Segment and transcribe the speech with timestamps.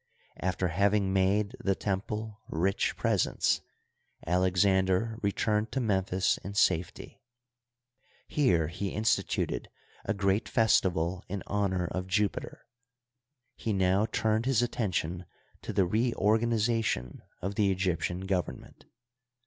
[0.39, 3.61] After having made the temple rich presents,
[4.25, 7.21] Alexander returned to Memphis in safety.
[8.27, 9.69] Here he instituted
[10.03, 12.65] a great festival in honor of Jupiter.
[13.55, 15.25] He now turned his attention
[15.61, 18.85] to the reorganization of the Egyptian government.